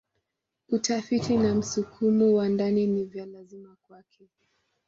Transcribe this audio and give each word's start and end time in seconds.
Utafiti 0.69 1.37
na 1.37 1.55
msukumo 1.55 2.33
wa 2.33 2.49
ndani 2.49 2.87
ni 2.87 3.05
vya 3.05 3.25
lazima 3.25 3.75
kwake. 3.87 4.29